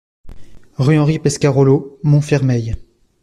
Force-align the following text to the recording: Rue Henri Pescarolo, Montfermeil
Rue 0.79 0.97
Henri 0.97 1.19
Pescarolo, 1.19 1.99
Montfermeil 2.01 2.73